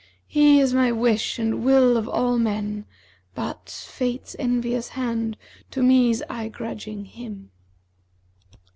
He 0.25 0.59
is 0.59 0.73
my 0.73 0.91
wish 0.91 1.37
and 1.37 1.63
will 1.63 1.95
of 1.95 2.09
all 2.09 2.39
men, 2.39 2.85
but 3.35 3.69
* 3.87 3.87
Fate's 3.93 4.35
envious 4.39 4.89
hand 4.97 5.37
to 5.69 5.83
me's 5.83 6.23
aye 6.27 6.47
grudging 6.49 7.05
him.' 7.05 7.51